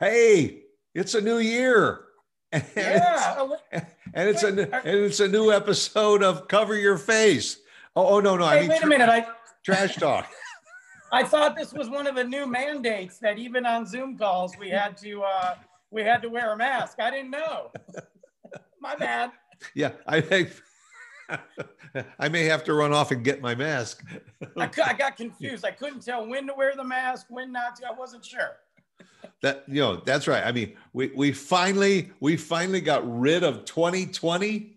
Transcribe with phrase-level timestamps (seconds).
[0.00, 0.62] Hey,
[0.94, 2.00] it's a new year.
[2.52, 3.46] And yeah.
[3.70, 7.58] It's, and it's a and it's a new episode of Cover Your Face.
[7.94, 8.48] Oh, oh no, no.
[8.48, 9.08] Hey, I mean, wait a minute.
[9.08, 9.24] I
[9.62, 10.28] trash talk.
[11.12, 14.68] I thought this was one of the new mandates that even on Zoom calls we
[14.68, 15.54] had to uh,
[15.92, 16.98] we had to wear a mask.
[16.98, 17.70] I didn't know.
[18.80, 19.30] My bad.
[19.76, 20.50] Yeah, I think
[22.18, 24.04] I may have to run off and get my mask.
[24.56, 25.64] I, I got confused.
[25.64, 27.86] I couldn't tell when to wear the mask, when not to.
[27.86, 28.56] I wasn't sure
[29.42, 30.44] that you know that's right.
[30.44, 34.76] I mean we we finally we finally got rid of 2020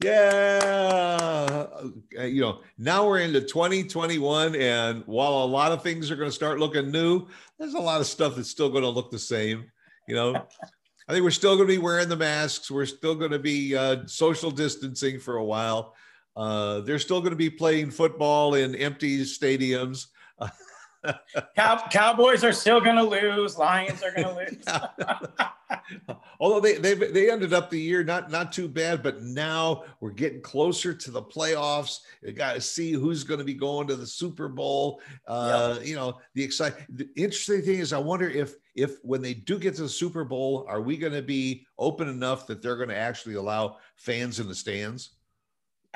[0.00, 0.60] yeah.
[0.62, 1.90] Uh,
[2.22, 6.34] you know now we're into 2021 and while a lot of things are going to
[6.34, 7.26] start looking new
[7.58, 9.64] there's a lot of stuff that's still going to look the same
[10.08, 10.34] you know?
[11.08, 12.70] I think we're still going to be wearing the masks.
[12.70, 15.94] We're still going to be uh, social distancing for a while.
[16.36, 20.06] Uh, they're still going to be playing football in empty stadiums
[21.56, 23.56] Cow- Cowboys are still going to lose.
[23.58, 24.64] Lions are going to lose.
[26.40, 30.10] Although they, they they ended up the year not not too bad, but now we're
[30.10, 32.00] getting closer to the playoffs.
[32.22, 35.00] You got to see who's going to be going to the Super Bowl.
[35.26, 35.86] Uh, yep.
[35.86, 36.84] You know the exciting.
[36.90, 40.24] The interesting thing is, I wonder if if when they do get to the Super
[40.24, 44.40] Bowl, are we going to be open enough that they're going to actually allow fans
[44.40, 45.10] in the stands?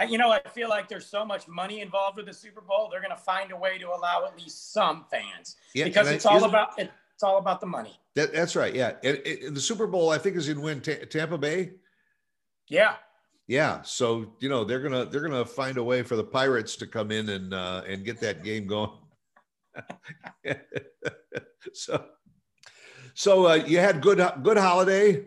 [0.03, 2.89] You know, I feel like there's so much money involved with the Super Bowl.
[2.91, 6.27] They're going to find a way to allow at least some fans yeah, because it's
[6.27, 7.99] all about it's all about the money.
[8.15, 8.75] That, that's right.
[8.75, 11.73] Yeah, and, and, the Super Bowl I think is in when T- Tampa Bay.
[12.69, 12.95] Yeah.
[13.47, 13.83] Yeah.
[13.83, 17.11] So you know they're gonna they're gonna find a way for the Pirates to come
[17.11, 18.91] in and uh, and get that game going.
[21.73, 22.05] so
[23.15, 25.25] so uh, you had good good holiday.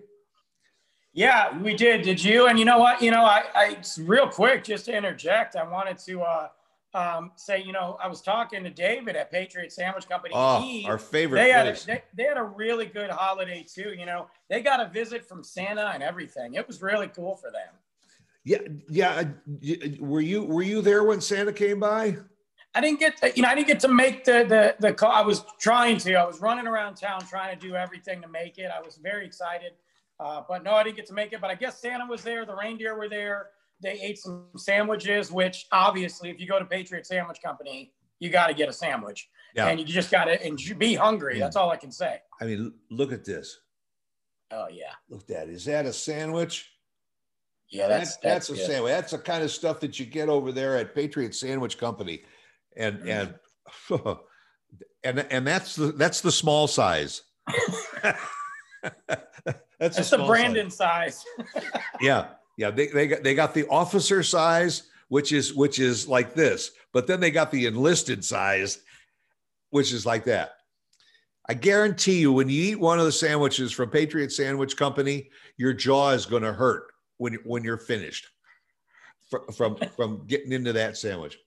[1.15, 2.01] Yeah, we did.
[2.01, 2.47] Did you?
[2.47, 3.01] And you know what?
[3.01, 6.47] You know, I, I real quick, just to interject, I wanted to uh,
[6.93, 10.33] um, say, you know, I was talking to David at Patriot Sandwich Company.
[10.35, 11.39] Oh, he, our favorite.
[11.39, 13.93] They had, a, they, they, had a really good holiday too.
[13.97, 16.55] You know, they got a visit from Santa and everything.
[16.55, 17.73] It was really cool for them.
[18.43, 18.57] Yeah,
[18.89, 19.23] yeah.
[19.99, 22.17] Were you were you there when Santa came by?
[22.75, 25.13] I didn't get, to, you know, I didn't get to make the the the call.
[25.13, 26.13] I was trying to.
[26.15, 28.69] I was running around town trying to do everything to make it.
[28.69, 29.71] I was very excited.
[30.19, 31.41] Uh, but no, I didn't get to make it.
[31.41, 32.45] But I guess Santa was there.
[32.45, 33.47] The reindeer were there.
[33.81, 38.47] They ate some sandwiches, which obviously, if you go to Patriot Sandwich Company, you got
[38.47, 39.29] to get a sandwich.
[39.55, 39.67] Yeah.
[39.67, 41.39] And you just got to and be hungry.
[41.39, 42.19] That's all I can say.
[42.41, 43.59] I mean, look at this.
[44.51, 44.91] Oh yeah.
[45.09, 45.49] Look at that.
[45.49, 46.71] Is that a sandwich?
[47.69, 48.91] Yeah, that's that's, that's a sandwich.
[48.91, 52.23] That's the kind of stuff that you get over there at Patriot Sandwich Company,
[52.77, 53.33] and mm.
[53.89, 54.17] and
[55.03, 57.23] and and that's the that's the small size.
[59.79, 61.25] That's, That's the Brandon size.
[61.37, 61.63] size.
[62.01, 62.27] yeah,
[62.57, 62.71] yeah.
[62.71, 67.07] They they got they got the officer size, which is which is like this, but
[67.07, 68.79] then they got the enlisted size,
[69.69, 70.53] which is like that.
[71.47, 75.73] I guarantee you, when you eat one of the sandwiches from Patriot Sandwich Company, your
[75.73, 76.85] jaw is going to hurt
[77.17, 78.27] when when you're finished
[79.29, 81.37] from from, from getting into that sandwich.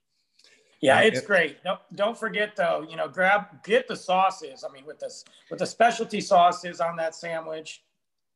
[0.81, 1.63] Yeah, it's great.
[1.65, 4.65] Don't, don't forget though, you know, grab get the sauces.
[4.69, 7.83] I mean, with this with the specialty sauces on that sandwich,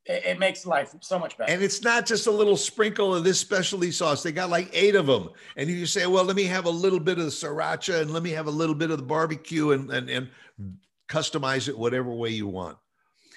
[0.05, 1.51] it, makes life so much better.
[1.51, 4.23] And it's not just a little sprinkle of this specialty sauce.
[4.23, 5.29] They got like eight of them.
[5.55, 8.23] And you say, well, let me have a little bit of the sriracha and let
[8.23, 10.29] me have a little bit of the barbecue and, and, and
[11.07, 12.77] customize it whatever way you want.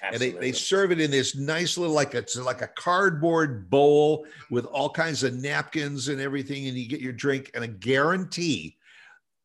[0.03, 0.27] Absolutely.
[0.27, 4.25] And they, they serve it in this nice little like it's like a cardboard bowl
[4.51, 7.49] with all kinds of napkins and everything, and you get your drink.
[7.55, 8.77] And a guarantee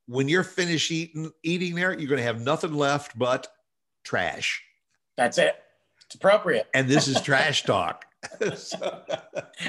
[0.06, 3.48] when you're finished eating eating there, you're going to have nothing left but
[4.04, 4.62] trash.
[5.16, 5.56] That's it.
[6.12, 6.68] It's appropriate.
[6.74, 8.04] And this is trash talk.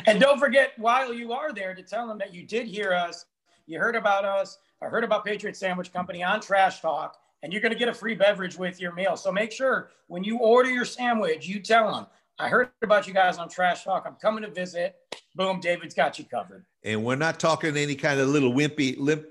[0.05, 3.23] and don't forget, while you are there, to tell them that you did hear us,
[3.65, 7.61] you heard about us, I heard about Patriot Sandwich Company on Trash Talk, and you're
[7.61, 9.15] going to get a free beverage with your meal.
[9.15, 13.13] So make sure when you order your sandwich, you tell them, I heard about you
[13.13, 14.03] guys on Trash Talk.
[14.05, 14.97] I'm coming to visit.
[15.35, 16.65] Boom, David's got you covered.
[16.83, 19.27] And we're not talking any kind of little wimpy, limp,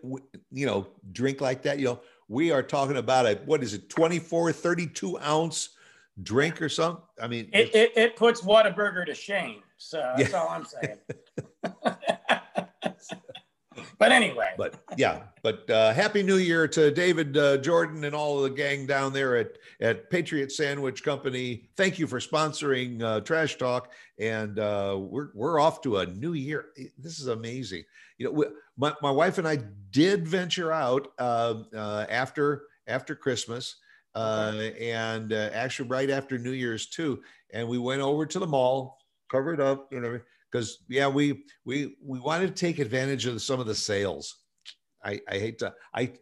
[0.50, 1.79] you know, drink like that.
[1.79, 5.69] You know, we are talking about a, what is it, 24, 32 ounce
[6.23, 7.03] drink or something?
[7.20, 9.62] I mean, it, it, it, puts Whataburger to shame.
[9.76, 10.38] So that's yeah.
[10.38, 10.99] all I'm saying.
[13.99, 14.50] but anyway.
[14.56, 18.56] But yeah, but uh, happy New Year to David uh, Jordan and all of the
[18.56, 21.69] gang down there at at Patriot Sandwich Company.
[21.76, 26.35] Thank you for sponsoring uh, Trash Talk, and uh, we're we're off to a new
[26.35, 26.67] year.
[26.99, 27.85] This is amazing.
[28.19, 29.58] You know, we, my my wife and I
[29.91, 33.76] did venture out uh, uh, after after Christmas
[34.14, 37.23] uh, and uh, actually right after New Year's too.
[37.53, 38.99] And we went over to the mall,
[39.31, 40.20] covered up, you know,
[40.50, 44.37] because yeah, we we we wanted to take advantage of some of the sales.
[45.05, 46.12] I, I hate to I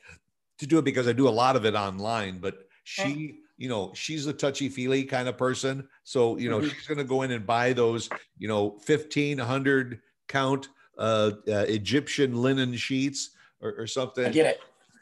[0.58, 3.92] to do it because I do a lot of it online, but she you know,
[3.94, 5.86] she's a touchy feely kind of person.
[6.02, 6.68] So, you know, mm-hmm.
[6.68, 8.08] she's going to go in and buy those,
[8.38, 14.24] you know, 1500 count uh, uh, Egyptian linen sheets or, or, something.
[14.24, 14.60] I get it.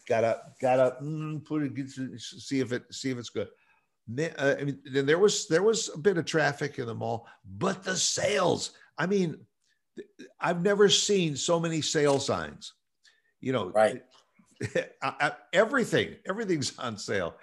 [0.09, 3.49] Gotta, gotta mm, put it, see if it, see if it's good.
[4.19, 7.27] Uh, I mean, then there was, there was a bit of traffic in the mall,
[7.59, 9.39] but the sales, I mean,
[10.41, 12.73] I've never seen so many sale signs,
[13.41, 14.03] you know, right.
[15.53, 17.35] everything, everything's on sale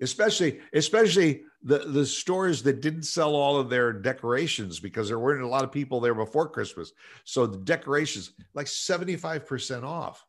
[0.00, 5.42] especially especially the the stores that didn't sell all of their decorations because there weren't
[5.42, 6.92] a lot of people there before Christmas.
[7.24, 10.24] So the decorations like 75% off.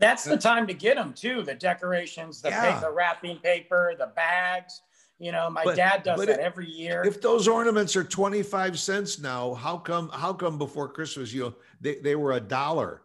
[0.00, 1.42] That's the time to get them too.
[1.42, 2.80] The decorations, the, yeah.
[2.80, 4.82] the wrapping paper, the bags.
[5.18, 7.02] You know, my but, dad does that every year.
[7.04, 11.54] If those ornaments are 25 cents now, how come how come before Christmas you know
[11.80, 13.02] they, they were a dollar?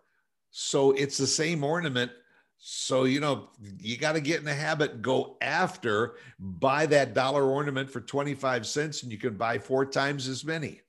[0.52, 2.12] So it's the same ornament
[2.68, 3.50] so, you know,
[3.80, 8.66] you got to get in the habit, go after, buy that dollar ornament for 25
[8.66, 10.82] cents, and you can buy four times as many.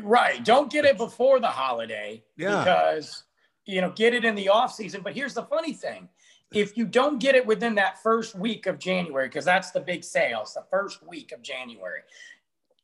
[0.00, 0.42] Right.
[0.42, 2.64] Don't get it before the holiday yeah.
[2.64, 3.24] because,
[3.66, 5.02] you know, get it in the off season.
[5.02, 6.08] But here's the funny thing
[6.52, 10.04] if you don't get it within that first week of January, because that's the big
[10.04, 12.00] sales, the first week of January,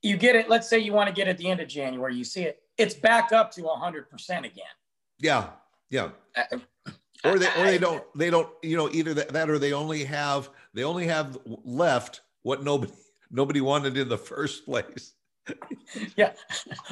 [0.03, 0.49] you get it.
[0.49, 2.63] Let's say you want to get it at the end of January, you see it,
[2.77, 4.65] it's back up to 100% again.
[5.19, 5.51] Yeah.
[5.91, 6.11] Yeah.
[6.37, 6.59] Uh,
[7.25, 10.05] or they or they don't they don't you know either that, that or they only
[10.05, 12.93] have they only have left what nobody
[13.31, 15.15] nobody wanted in the first place
[16.17, 16.33] yeah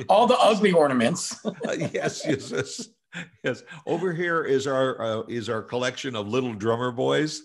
[0.09, 1.53] all the ugly ornaments uh,
[1.93, 2.89] yes yes yes
[3.45, 7.43] yes over here is our uh, is our collection of little drummer boys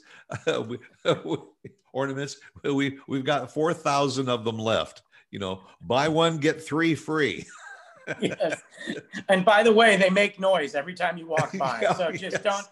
[0.47, 0.77] uh, we,
[1.93, 7.45] ornaments we we've got 4000 of them left you know buy one get three free
[8.19, 8.61] yes.
[9.29, 11.85] And by the way, they make noise every time you walk by.
[11.95, 12.67] so just yes.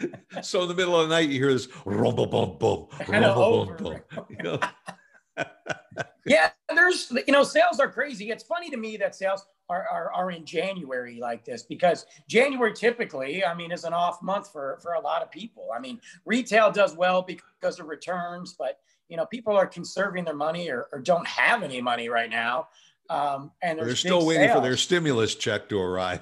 [0.00, 0.44] don't.
[0.44, 4.00] so in the middle of the night, you hear this rumble bum bum, rumble bum
[4.42, 5.46] bum.
[6.24, 8.30] yeah, there's you know sales are crazy.
[8.30, 12.72] It's funny to me that sales are, are are in January like this because January
[12.72, 15.68] typically, I mean, is an off month for for a lot of people.
[15.74, 20.34] I mean, retail does well because of returns, but you know, people are conserving their
[20.34, 22.68] money or, or don't have any money right now.
[23.10, 24.56] Um, and they're still waiting sales.
[24.56, 26.20] for their stimulus check to arrive.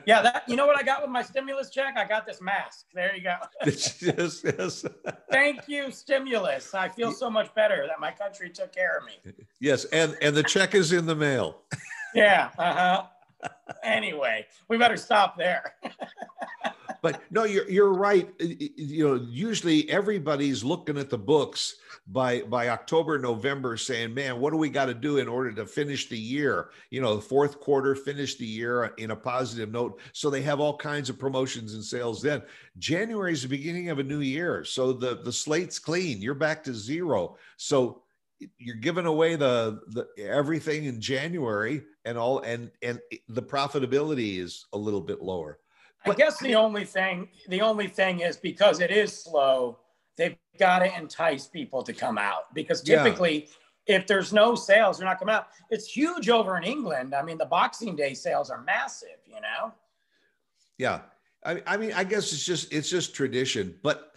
[0.06, 1.96] yeah, that you know what I got with my stimulus check?
[1.96, 2.86] I got this mask.
[2.94, 3.34] There you go.
[3.66, 4.84] yes, yes.
[5.30, 6.74] Thank you, stimulus.
[6.74, 9.34] I feel so much better that my country took care of me.
[9.60, 11.62] Yes, and and the check is in the mail.
[12.14, 12.50] Yeah.
[12.58, 13.04] Uh-huh.
[13.82, 15.74] Anyway, we better stop there.
[17.02, 18.30] but no, you're you're right.
[18.38, 21.74] You know, usually everybody's looking at the books
[22.06, 25.66] by by October, November, saying, "Man, what do we got to do in order to
[25.66, 26.70] finish the year?
[26.90, 30.60] You know, the fourth quarter, finish the year in a positive note." So they have
[30.60, 32.22] all kinds of promotions and sales.
[32.22, 32.42] Then
[32.78, 36.22] January is the beginning of a new year, so the the slate's clean.
[36.22, 37.36] You're back to zero.
[37.56, 38.02] So
[38.58, 44.66] you're giving away the the everything in January and all and and the profitability is
[44.72, 45.58] a little bit lower.
[46.04, 49.78] But, I guess the only thing the only thing is because it is slow
[50.16, 52.54] they've got to entice people to come out.
[52.54, 53.48] Because typically
[53.86, 53.96] yeah.
[53.96, 55.48] if there's no sales they're not coming out.
[55.70, 57.14] It's huge over in england.
[57.14, 59.72] I mean the boxing day sales are massive you know?
[60.78, 61.00] Yeah.
[61.44, 63.76] I, I mean i guess it's just it's just tradition.
[63.82, 64.12] But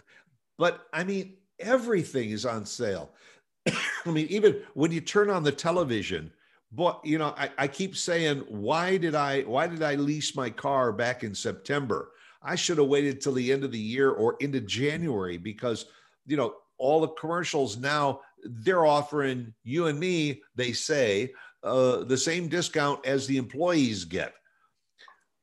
[0.58, 3.10] but i mean everything is on sale.
[3.68, 6.32] I mean even when you turn on the television
[6.76, 10.50] but you know I, I keep saying why did i why did i lease my
[10.50, 12.10] car back in september
[12.46, 15.86] I should have waited till the end of the year or into January because,
[16.26, 21.32] you know, all the commercials now they're offering you and me, they say,
[21.64, 24.32] uh, the same discount as the employees get.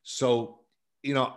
[0.04, 0.60] So,
[1.02, 1.34] you know,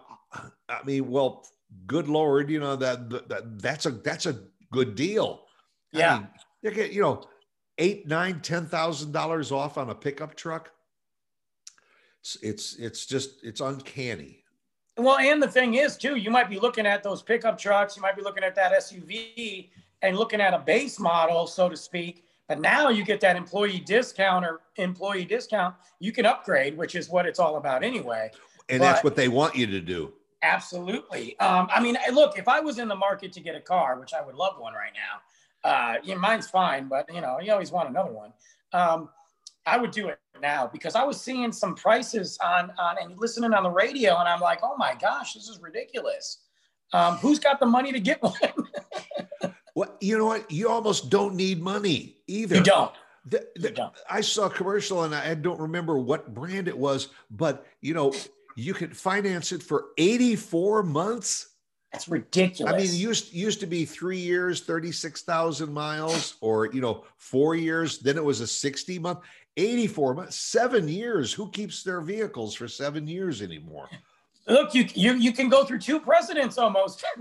[0.68, 1.44] I mean, well,
[1.86, 4.38] good Lord, you know, that, that that's a, that's a
[4.70, 5.46] good deal.
[5.92, 6.22] Yeah.
[6.64, 7.24] I mean, you know,
[7.78, 10.72] eight, nine, ten thousand dollars off on a pickup truck.
[12.20, 14.42] It's, it's, it's just, it's uncanny.
[14.96, 18.02] Well, and the thing is, too, you might be looking at those pickup trucks, you
[18.02, 19.68] might be looking at that SUV
[20.02, 22.24] and looking at a base model, so to speak.
[22.48, 27.08] But now you get that employee discount or employee discount, you can upgrade, which is
[27.08, 28.30] what it's all about anyway.
[28.68, 30.12] And but, that's what they want you to do.
[30.42, 31.38] Absolutely.
[31.40, 34.14] Um, I mean, look, if I was in the market to get a car, which
[34.14, 35.20] I would love one right now,
[35.66, 38.32] uh, yeah, mine's fine, but you know, you always want another one.
[38.72, 39.08] Um,
[39.66, 43.52] I would do it now because I was seeing some prices on on and listening
[43.52, 46.38] on the radio, and I'm like, oh my gosh, this is ridiculous.
[46.92, 48.34] Um, who's got the money to get one?
[49.74, 50.48] well, you know what?
[50.50, 52.56] You almost don't need money either.
[52.56, 52.92] You don't.
[53.24, 53.92] The, the, you don't.
[54.08, 58.14] I saw a commercial and I don't remember what brand it was, but you know,
[58.54, 61.55] you could finance it for 84 months.
[61.96, 62.74] That's ridiculous.
[62.74, 66.82] I mean, it used used to be three years, thirty six thousand miles, or you
[66.82, 68.00] know, four years.
[68.00, 69.20] Then it was a sixty month,
[69.56, 71.32] eighty four months, seven years.
[71.32, 73.88] Who keeps their vehicles for seven years anymore?
[74.46, 77.02] Look, you you you can go through two presidents almost.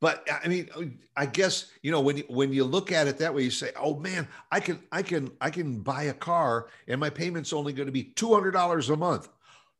[0.00, 0.68] but I mean,
[1.16, 3.70] I guess you know when you, when you look at it that way, you say,
[3.80, 7.72] "Oh man, I can I can I can buy a car, and my payment's only
[7.72, 9.28] going to be two hundred dollars a month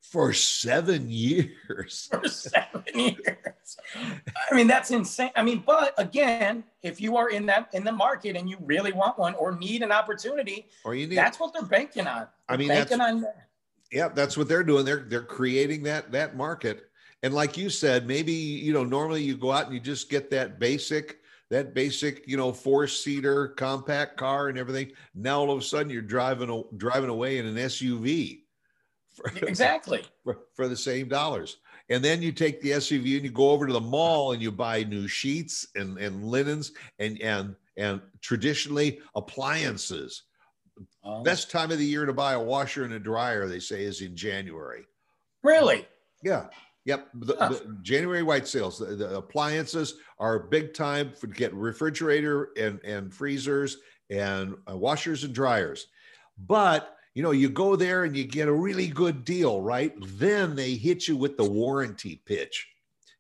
[0.01, 3.77] for seven years." For seven years.
[3.95, 5.33] I mean, that's insane.
[5.37, 8.93] I mean, but again, if you are in that in the market and you really
[8.93, 12.21] want one or need an opportunity, or you need that's what they're banking on.
[12.21, 13.27] They're I mean, banking on.
[13.93, 14.87] yeah, that's what they're doing.
[14.87, 16.85] They're they're creating that that market.
[17.23, 20.31] And like you said, maybe you know normally you go out and you just get
[20.31, 21.19] that basic
[21.51, 24.93] that basic you know four seater compact car and everything.
[25.15, 28.43] Now all of a sudden you're driving driving away in an SUV.
[29.15, 31.57] For, exactly for, for the same dollars.
[31.89, 34.51] And then you take the SUV and you go over to the mall and you
[34.51, 40.25] buy new sheets and, and linens and and and traditionally appliances.
[41.05, 41.23] Oh.
[41.23, 44.01] Best time of the year to buy a washer and a dryer, they say, is
[44.01, 44.85] in January.
[45.43, 45.87] Really?
[46.23, 46.47] Yeah.
[46.87, 47.09] Yep.
[47.15, 52.81] The, the January white sales, the, the, appliances are big time for get refrigerator and,
[52.85, 53.79] and freezers
[54.09, 55.89] and uh, washers and dryers.
[56.47, 59.93] But, you know, you go there and you get a really good deal, right?
[60.17, 62.69] Then they hit you with the warranty pitch.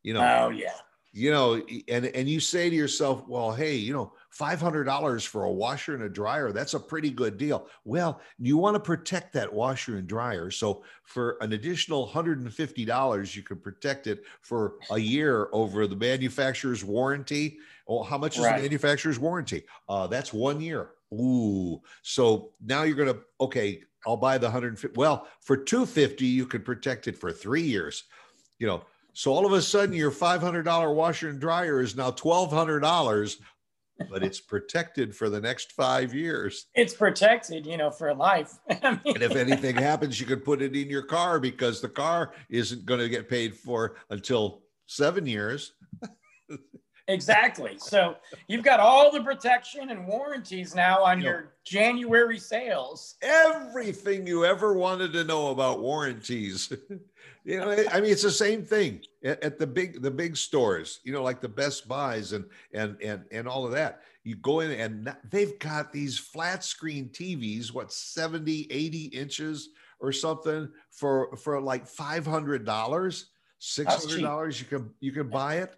[0.04, 0.74] You know, oh, yeah.
[1.12, 5.50] You know, and, and you say to yourself, well, hey, you know, $500 for a
[5.50, 7.68] washer and a dryer, that's a pretty good deal.
[7.84, 10.50] Well, you want to protect that washer and dryer.
[10.50, 16.84] So for an additional $150, you can protect it for a year over the manufacturer's
[16.84, 17.58] warranty.
[17.86, 18.56] Well, how much is Right.
[18.56, 19.64] the manufacturer's warranty?
[19.88, 20.90] Uh, that's one year.
[21.14, 21.80] Ooh.
[22.02, 24.98] So now you're going to, okay, I'll buy the 150.
[24.98, 28.04] Well, for 250, you can protect it for three years.
[28.58, 33.36] You know, so all of a sudden your $500 washer and dryer is now $1,200
[34.10, 36.66] but it's protected for the next five years.
[36.74, 38.58] It's protected, you know, for life.
[38.82, 41.88] I mean, And if anything happens, you can put it in your car because the
[41.88, 45.72] car isn't going to get paid for until seven years.
[47.08, 47.76] exactly.
[47.78, 48.16] So
[48.48, 51.24] you've got all the protection and warranties now on Yep.
[51.24, 53.16] your January sales.
[53.22, 56.72] Everything you ever wanted to know about warranties.
[57.44, 61.00] you know, I mean, it's the same thing at, at the big the big stores.
[61.04, 64.02] You know, like the Best Buys and and and and all of that.
[64.24, 69.68] You go in and they've got these flat screen TVs, what 70, 80 inches
[70.00, 73.26] or something for for like five hundred dollars,
[73.58, 74.60] six hundred dollars.
[74.60, 75.76] You can you can buy it,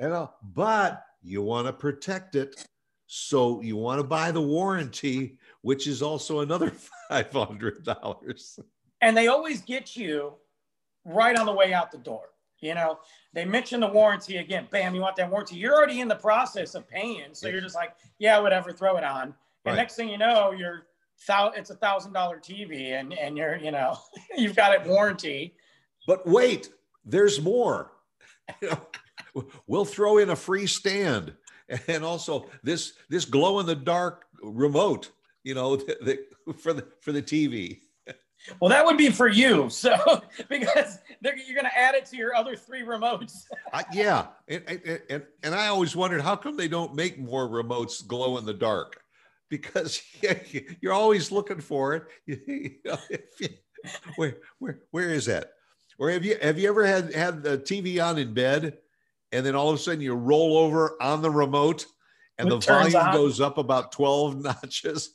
[0.00, 2.64] you know, but you want to protect it.
[3.06, 6.70] So you want to buy the warranty, which is also another
[7.08, 8.58] five hundred dollars.
[9.00, 10.34] And they always get you
[11.04, 12.30] right on the way out the door.
[12.60, 13.00] You know,
[13.32, 14.68] they mention the warranty again.
[14.70, 15.56] Bam, you want that warranty.
[15.56, 17.34] You're already in the process of paying.
[17.34, 19.22] So you're just like, yeah, whatever, throw it on.
[19.24, 19.34] And
[19.64, 19.76] Right.
[19.76, 20.86] next thing you know, you're
[21.28, 23.96] it's a thousand dollar TV and, and you're, you know,
[24.36, 25.54] you've got it warranty.
[26.06, 26.70] But wait,
[27.04, 27.92] there's more.
[29.66, 31.34] We'll throw in a free stand
[31.88, 35.10] and also this this glow in the dark remote.
[35.44, 35.96] You know, the,
[36.46, 37.80] the, for the for the TV.
[38.60, 39.70] Well, that would be for you.
[39.70, 39.94] So
[40.48, 43.44] because you're going to add it to your other three remotes.
[43.72, 47.48] I, yeah, and, and and and I always wondered how come they don't make more
[47.48, 49.00] remotes glow in the dark,
[49.48, 50.02] because
[50.80, 52.04] you're always looking for it.
[52.46, 52.98] You know,
[53.40, 53.48] you-
[54.16, 55.52] where where where is that?
[55.98, 58.78] Or have you have you ever had had the TV on in bed,
[59.32, 61.86] and then all of a sudden you roll over on the remote,
[62.38, 65.14] and It the volume goes up about twelve notches?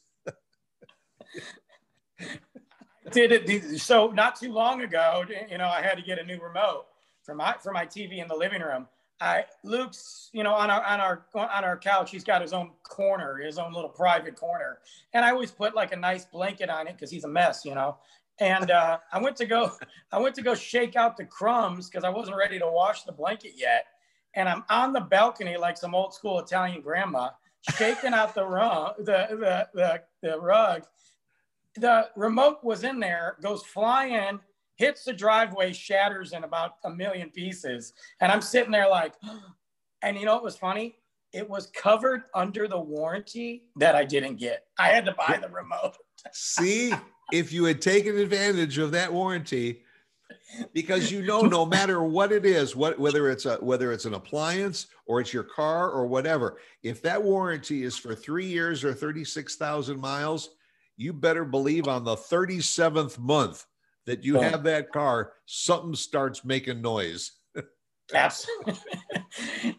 [3.12, 6.38] did it so not too long ago you know i had to get a new
[6.42, 6.88] remote
[7.28, 8.88] for my for my tv in the living room.
[9.20, 12.72] I luke's you know on our on our on our couch he's got his own
[12.84, 14.80] corner his own little private corner.
[15.14, 17.76] And i always put like a nice blanket on it because he's a mess you
[17.76, 17.98] know.
[18.40, 19.72] And uh, i went to go
[20.12, 23.12] i went to go shake out the crumbs because i wasn't ready to wash the
[23.12, 23.86] blanket yet
[24.36, 27.30] and i'm on the balcony like some old school italian grandma
[27.76, 30.84] shaking out the rug the the the, the rug
[31.80, 34.40] the remote was in there, goes flying,
[34.76, 37.94] hits the driveway, shatters in about a million pieces.
[38.20, 39.14] And I'm sitting there like,
[40.02, 40.96] and you know what was funny?
[41.34, 44.66] It was covered under the warranty that I didn't get.
[44.80, 45.98] I had to buy the remote.
[46.32, 46.94] See,
[47.32, 49.84] if you had taken advantage of that warranty,
[50.74, 54.14] because you know, no matter what it is, what whether it's a whether it's an
[54.14, 58.94] appliance or it's your car or whatever, if that warranty is for three years or
[58.94, 60.52] thirty six thousand miles,
[60.96, 63.66] you better believe on the thirty seventh month
[64.06, 67.34] that you have that car, something starts making noise.
[68.14, 68.76] Absolutely.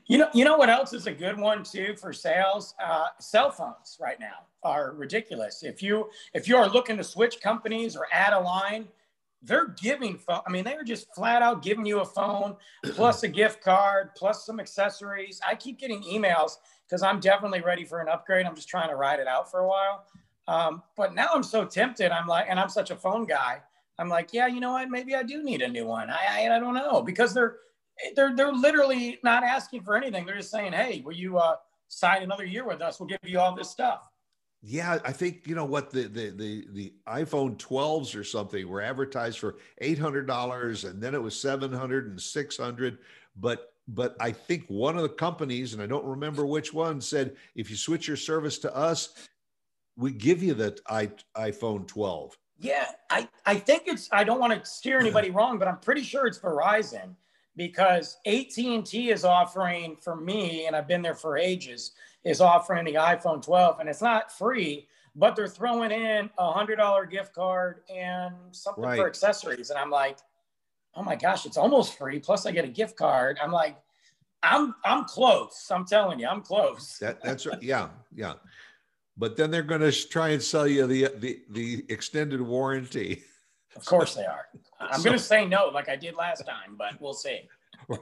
[0.07, 2.75] you know, you know what else is a good one too for sales?
[2.83, 5.63] Uh, cell phones right now are ridiculous.
[5.63, 8.87] If you if you are looking to switch companies or add a line,
[9.43, 10.41] they're giving phone.
[10.47, 14.45] I mean, they're just flat out giving you a phone plus a gift card plus
[14.45, 15.41] some accessories.
[15.47, 16.53] I keep getting emails
[16.87, 18.47] because I'm definitely ready for an upgrade.
[18.47, 20.07] I'm just trying to ride it out for a while.
[20.49, 22.11] Um, but now I'm so tempted.
[22.11, 23.61] I'm like, and I'm such a phone guy.
[23.99, 24.89] I'm like, yeah, you know what?
[24.89, 26.09] Maybe I do need a new one.
[26.09, 27.57] I, I, I don't know because they're
[28.15, 30.25] they're they're literally not asking for anything.
[30.25, 31.57] They're just saying, hey, will you uh,
[31.89, 33.01] sign another year with us?
[33.01, 34.03] We'll give you all this stuff.
[34.61, 38.83] Yeah, I think you know what the the the, the iPhone 12s or something were
[38.83, 42.99] advertised for $800 and then it was 700 and 600,
[43.37, 47.37] but but I think one of the companies and I don't remember which one said
[47.55, 49.29] if you switch your service to us,
[49.97, 52.37] we give you that I, iPhone 12.
[52.59, 56.03] Yeah, I I think it's I don't want to steer anybody wrong, but I'm pretty
[56.03, 57.15] sure it's Verizon
[57.59, 61.91] because AT&T is offering for me and I've been there for ages
[62.25, 64.87] is offering the iPhone 12 and it's not free,
[65.17, 68.97] but they're throwing in a hundred dollar gift card and something right.
[68.97, 69.71] for accessories.
[69.71, 70.19] And I'm like,
[70.95, 72.21] oh my gosh, it's almost free.
[72.21, 73.39] Plus I get a gift card.
[73.43, 73.77] I'm like,
[74.45, 75.69] I'm I'm close.
[75.71, 76.97] I'm telling you, I'm close.
[76.99, 77.61] That, that's right.
[77.61, 78.35] Yeah, yeah.
[79.17, 83.25] But then they're going to try and sell you the the the extended warranty.
[83.77, 84.47] Of course they are.
[84.81, 87.41] I'm so, going to say no, like I did last time, but we'll see.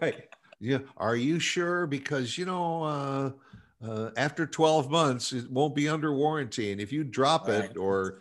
[0.00, 0.28] Right.
[0.58, 0.78] Yeah.
[0.96, 1.86] Are you sure?
[1.86, 3.30] Because you know, uh,
[3.84, 7.64] uh, after 12 months it won't be under warranty and if you drop right.
[7.64, 8.20] it or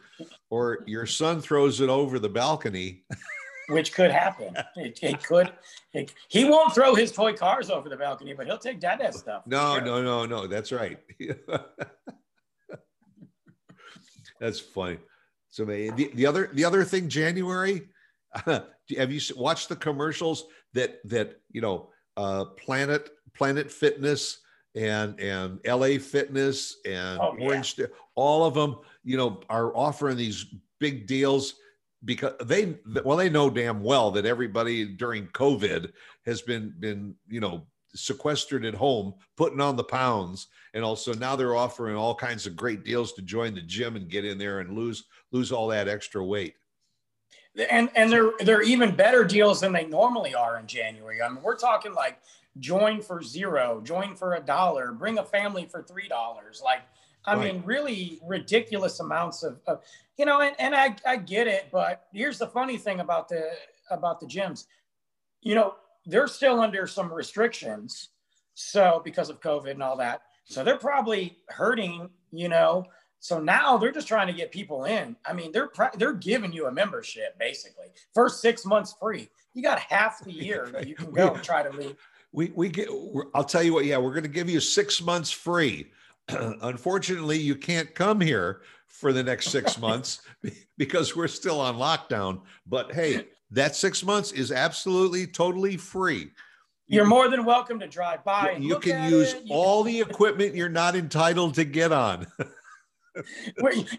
[0.49, 3.03] or your son throws it over the balcony
[3.69, 5.51] which could happen it, it could
[5.93, 9.43] it, he won't throw his toy cars over the balcony but he'll take dad's stuff
[9.47, 9.85] no sure.
[9.85, 10.99] no no no that's right
[14.39, 14.97] that's funny
[15.55, 17.87] so the, the other the other thing january
[18.45, 24.39] have you watched the commercials that that you know uh planet planet fitness
[24.75, 27.79] and and LA Fitness and oh, Orange,
[28.15, 30.45] all of them, you know, are offering these
[30.79, 31.55] big deals
[32.03, 35.91] because they well they know damn well that everybody during COVID
[36.25, 37.65] has been been you know
[37.95, 42.55] sequestered at home, putting on the pounds, and also now they're offering all kinds of
[42.55, 45.87] great deals to join the gym and get in there and lose lose all that
[45.87, 46.55] extra weight.
[47.69, 51.21] And and they're they're even better deals than they normally are in January.
[51.21, 52.19] I mean, we're talking like
[52.59, 56.61] join for zero, join for a dollar, bring a family for three dollars.
[56.63, 56.81] Like,
[57.25, 57.53] I right.
[57.53, 59.81] mean, really ridiculous amounts of, of
[60.17, 63.51] you know, and, and I, I get it, but here's the funny thing about the
[63.89, 64.65] about the gyms.
[65.41, 68.09] You know, they're still under some restrictions.
[68.53, 70.21] So because of COVID and all that.
[70.45, 72.85] So they're probably hurting, you know.
[73.19, 75.15] So now they're just trying to get people in.
[75.25, 77.87] I mean, they're they're giving you a membership basically.
[78.13, 79.29] First six months free.
[79.53, 81.97] You got half the year that you can go and try to leave
[82.35, 82.89] we we get
[83.33, 85.91] i'll tell you what yeah we're going to give you six months free
[86.29, 90.21] unfortunately you can't come here for the next six months
[90.77, 96.29] because we're still on lockdown but hey that six months is absolutely totally free.
[96.87, 99.43] You're more than welcome to drive by you can use it.
[99.49, 102.27] all the equipment you're not entitled to get on.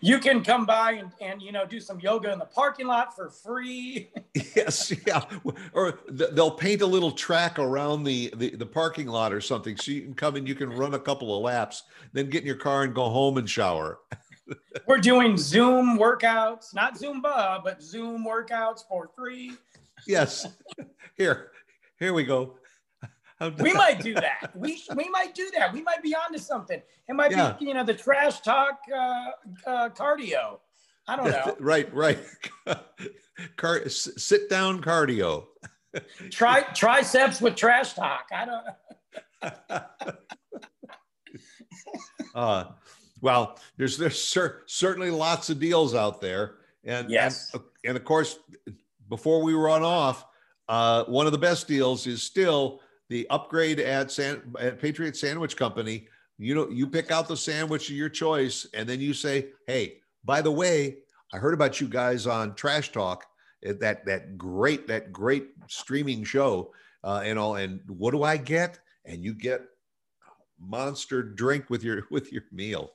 [0.03, 3.17] You can come by and, and you know do some yoga in the parking lot
[3.17, 4.11] for free.
[4.55, 5.25] Yes yeah.
[5.73, 9.79] Or th- they'll paint a little track around the, the the parking lot or something
[9.79, 12.47] so you can come and you can run a couple of laps then get in
[12.47, 14.01] your car and go home and shower
[14.87, 19.53] we're doing zoom workouts not zumba but zoom workouts for free
[20.07, 20.47] yes
[21.17, 21.51] here
[21.99, 22.55] here we go
[23.59, 24.51] we might do that.
[24.55, 25.73] We we might do that.
[25.73, 26.81] We might be onto something.
[27.09, 27.55] It might yeah.
[27.59, 29.31] be you know the trash talk uh,
[29.67, 30.59] uh, cardio.
[31.07, 31.57] I don't know.
[31.61, 32.19] right, right.
[33.57, 35.47] Car- sit down cardio.
[36.31, 38.27] Try triceps with trash talk.
[38.33, 38.67] I don't.
[42.35, 42.65] uh,
[43.21, 48.05] well, there's there's cer- certainly lots of deals out there, and yes, and, and of
[48.05, 48.39] course,
[49.09, 50.27] before we run off,
[50.69, 55.57] uh, one of the best deals is still the upgrade at San at Patriot Sandwich
[55.57, 56.09] Company.
[56.39, 60.01] You know, you pick out the sandwich of your choice, and then you say, "Hey,
[60.25, 60.99] by the way,
[61.33, 63.25] I heard about you guys on Trash Talk,
[63.65, 66.73] eh, that that great that great streaming show,
[67.05, 67.57] uh, and all.
[67.57, 68.79] And what do I get?
[69.05, 69.63] And you get
[70.61, 72.93] monster drink with your with your meal.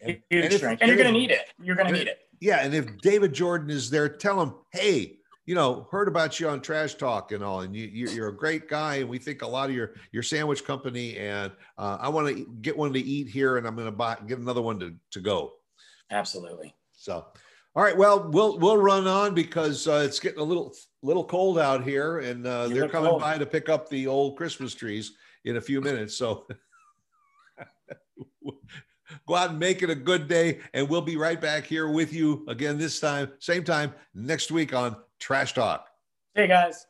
[0.00, 1.52] And, and, if, and you're going to need it.
[1.60, 2.20] You're going to need it.
[2.40, 6.48] Yeah, and if David Jordan is there, tell him, "Hey, you know, heard about you
[6.48, 9.46] on Trash Talk and all, and you, you're a great guy, and we think a
[9.46, 13.28] lot of your your sandwich company, and uh, I want to get one to eat
[13.28, 15.54] here, and I'm going to buy get another one to to go.
[16.10, 16.74] Absolutely.
[16.92, 17.26] So,
[17.74, 17.96] All right.
[17.96, 22.20] Well, we'll we'll run on because uh, it's getting a little little cold out here,
[22.20, 23.22] and uh, they're coming cold.
[23.22, 25.12] by to pick up the old Christmas trees
[25.44, 26.16] in a few minutes.
[26.16, 26.46] So
[29.26, 32.12] go out and make it a good day, and we'll be right back here with
[32.12, 35.88] you again this time, same time next week on Trash Talk.
[36.34, 36.86] Hey guys.